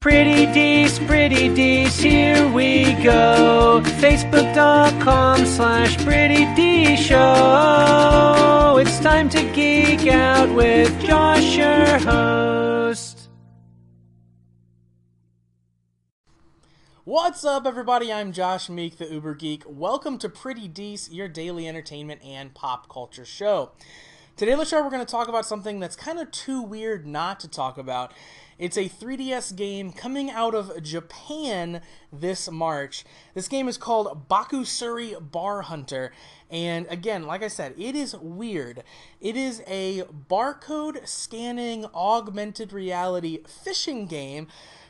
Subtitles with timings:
[0.00, 3.82] Pretty Dees, Pretty Dees, here we go.
[4.00, 8.78] Facebook.com slash Pretty D Show.
[8.80, 13.28] It's time to geek out with Josh, your host.
[17.04, 18.10] What's up, everybody?
[18.10, 19.64] I'm Josh Meek, the Uber Geek.
[19.66, 23.72] Welcome to Pretty Dees, your daily entertainment and pop culture show.
[24.36, 27.06] Today on the show, we're going to talk about something that's kind of too weird
[27.06, 28.14] not to talk about.
[28.58, 33.04] It's a 3DS game coming out of Japan this March.
[33.34, 36.12] This game is called Bakutsuri Bar Hunter.
[36.50, 38.82] And again, like I said, it is weird.
[39.20, 44.46] It is a barcode scanning augmented reality fishing game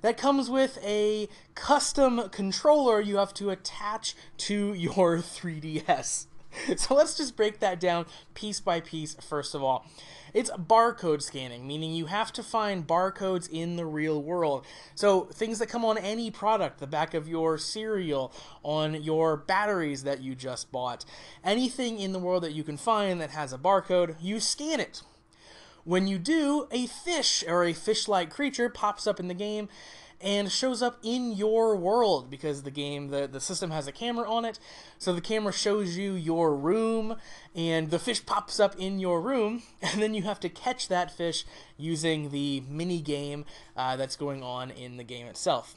[0.00, 6.26] that comes with a custom controller you have to attach to your 3DS.
[6.76, 9.86] So let's just break that down piece by piece first of all.
[10.32, 14.66] It's barcode scanning, meaning you have to find barcodes in the real world.
[14.96, 18.32] So things that come on any product, the back of your cereal,
[18.64, 21.04] on your batteries that you just bought,
[21.44, 25.02] anything in the world that you can find that has a barcode, you scan it.
[25.84, 29.68] When you do, a fish or a fish like creature pops up in the game
[30.24, 34.28] and shows up in your world because the game the, the system has a camera
[34.28, 34.58] on it.
[34.98, 37.16] So the camera shows you your room
[37.54, 41.10] and the fish pops up in your room and then you have to catch that
[41.10, 41.44] fish
[41.76, 43.44] using the mini game
[43.76, 45.76] uh, that's going on in the game itself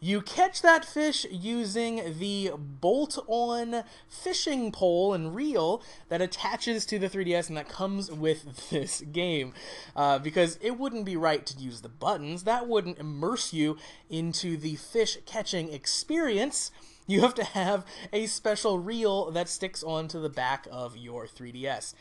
[0.00, 6.98] you catch that fish using the bolt on fishing pole and reel that attaches to
[6.98, 9.52] the 3DS and that comes with this game.
[9.96, 13.76] Uh, because it wouldn't be right to use the buttons, that wouldn't immerse you
[14.08, 16.70] into the fish catching experience
[17.10, 21.94] you have to have a special reel that sticks onto the back of your 3DS.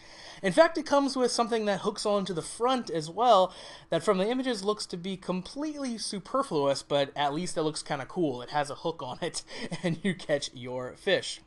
[0.44, 3.54] In fact, it comes with something that hooks onto the front as well,
[3.90, 8.02] that from the images looks to be completely superfluous, but at least it looks kind
[8.02, 8.42] of cool.
[8.42, 9.44] It has a hook on it,
[9.84, 11.40] and you catch your fish.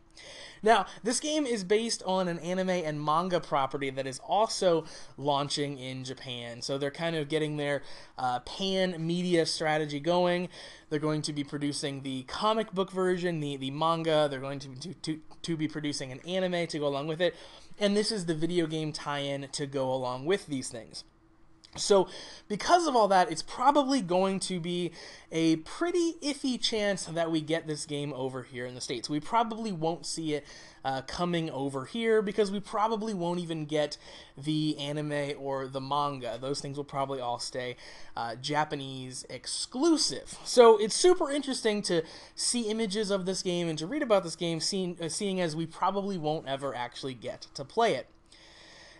[0.62, 4.84] Now, this game is based on an anime and manga property that is also
[5.16, 6.60] launching in Japan.
[6.60, 7.82] So they're kind of getting their
[8.18, 10.48] uh, pan media strategy going.
[10.90, 14.28] They're going to be producing the comic book version, the, the manga.
[14.30, 17.34] They're going to, to, to, to be producing an anime to go along with it.
[17.78, 21.04] And this is the video game tie in to go along with these things.
[21.76, 22.08] So,
[22.48, 24.90] because of all that, it's probably going to be
[25.30, 29.08] a pretty iffy chance that we get this game over here in the States.
[29.08, 30.44] We probably won't see it
[30.84, 33.98] uh, coming over here because we probably won't even get
[34.36, 36.38] the anime or the manga.
[36.40, 37.76] Those things will probably all stay
[38.16, 40.38] uh, Japanese exclusive.
[40.44, 42.02] So, it's super interesting to
[42.34, 45.54] see images of this game and to read about this game, seeing, uh, seeing as
[45.54, 48.08] we probably won't ever actually get to play it.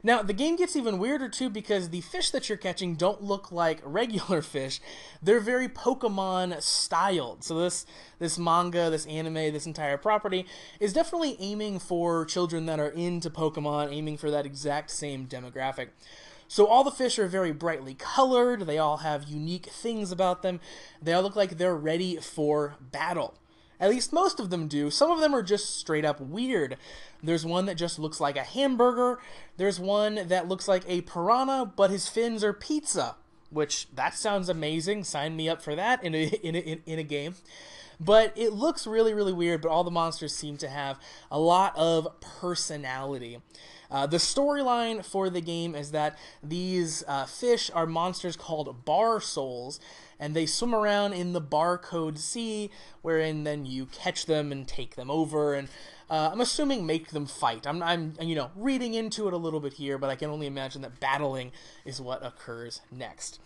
[0.03, 3.53] Now, the game gets even weirder too because the fish that you're catching don't look
[3.53, 4.81] like regular fish.
[5.23, 7.45] They're very Pokemon styled.
[7.45, 7.87] So this
[8.19, 10.47] this manga, this anime, this entire property
[10.79, 15.89] is definitely aiming for children that are into Pokemon, aiming for that exact same demographic.
[16.49, 20.59] So all the fish are very brightly colored, they all have unique things about them.
[21.01, 23.35] They all look like they're ready for battle.
[23.81, 24.91] At least most of them do.
[24.91, 26.77] Some of them are just straight up weird.
[27.23, 29.19] There's one that just looks like a hamburger.
[29.57, 33.17] There's one that looks like a piranha, but his fins are pizza,
[33.49, 35.05] which that sounds amazing.
[35.05, 37.35] Sign me up for that in a, in a, in a game.
[37.99, 40.99] But it looks really, really weird, but all the monsters seem to have
[41.31, 43.41] a lot of personality.
[43.91, 49.21] Uh, the storyline for the game is that these uh, fish are monsters called bar
[49.21, 49.81] souls,
[50.21, 52.71] and they swim around in the barcode sea,
[53.03, 55.69] wherein then you catch them and take them over, and
[56.11, 57.67] uh, I'm assuming make them fight.
[57.67, 60.47] I'm, I'm, you know, reading into it a little bit here, but I can only
[60.47, 61.53] imagine that battling
[61.85, 63.41] is what occurs next.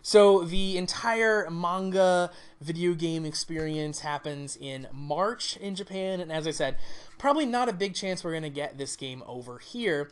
[0.00, 2.30] So the entire manga
[2.60, 6.76] video game experience happens in March in Japan, and as I said,
[7.18, 10.10] probably not a big chance we're going to get this game over here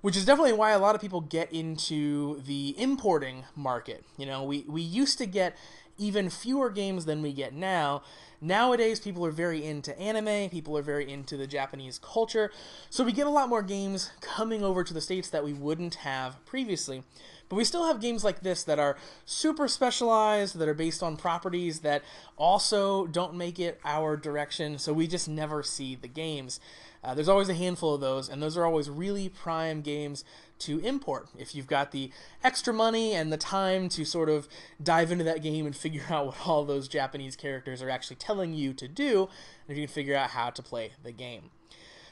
[0.00, 4.04] which is definitely why a lot of people get into the importing market.
[4.16, 5.56] You know, we, we used to get
[5.98, 8.02] even fewer games than we get now.
[8.40, 12.52] Nowadays, people are very into anime, people are very into the Japanese culture,
[12.88, 15.96] so we get a lot more games coming over to the States that we wouldn't
[15.96, 17.02] have previously.
[17.48, 21.16] But we still have games like this that are super specialized, that are based on
[21.16, 22.02] properties that
[22.36, 26.60] also don't make it our direction, so we just never see the games.
[27.02, 30.24] Uh, there's always a handful of those, and those are always really prime games
[30.60, 31.28] to import.
[31.38, 32.10] If you've got the
[32.42, 34.48] extra money and the time to sort of
[34.82, 38.54] dive into that game and figure out what all those Japanese characters are actually telling
[38.54, 39.28] you to do,
[39.66, 41.50] and if you can figure out how to play the game.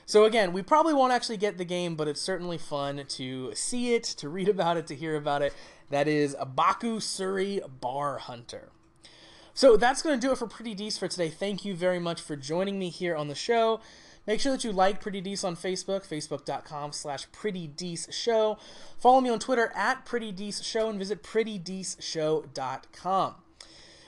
[0.09, 3.95] So again, we probably won't actually get the game, but it's certainly fun to see
[3.95, 5.53] it, to read about it, to hear about it.
[5.91, 8.71] That is Bakutsuri Bar Hunter.
[9.53, 11.31] So that's going to do it for Pretty Dees for today.
[11.31, 13.81] Thank you very much for joining me here on the show.
[14.27, 18.59] Make sure that you like Pretty Dees on Facebook, facebook.com slash Pretty Dees Show.
[18.99, 23.35] Follow me on Twitter at Pretty Dees Show and visit prettydeeshow.com.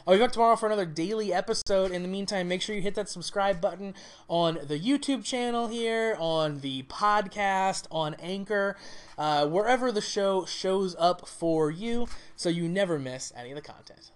[0.08, 1.90] I'll be back tomorrow for another daily episode.
[1.90, 3.92] In the meantime, make sure you hit that subscribe button
[4.26, 8.78] on the YouTube channel here, on the podcast, on Anchor,
[9.18, 13.60] uh, wherever the show shows up for you, so you never miss any of the
[13.60, 14.12] content.